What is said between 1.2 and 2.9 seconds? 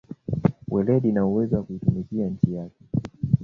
uzalendo wa kuitumikia nchi yake